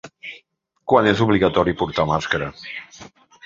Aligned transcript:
Quan 0.93 1.11
és 1.11 1.21
obligatori 1.27 1.77
portar 1.85 2.09
màscara? 2.15 2.49